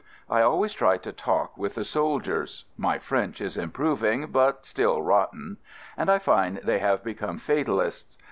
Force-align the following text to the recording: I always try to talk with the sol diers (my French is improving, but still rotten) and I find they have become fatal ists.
I 0.31 0.41
always 0.41 0.73
try 0.73 0.97
to 0.97 1.13
talk 1.13 1.55
with 1.59 1.75
the 1.75 1.83
sol 1.83 2.19
diers 2.19 2.63
(my 2.75 2.97
French 2.97 3.39
is 3.39 3.55
improving, 3.55 4.25
but 4.31 4.65
still 4.65 5.03
rotten) 5.03 5.57
and 5.95 6.09
I 6.09 6.17
find 6.17 6.57
they 6.63 6.79
have 6.79 7.03
become 7.03 7.37
fatal 7.37 7.79
ists. 7.79 8.17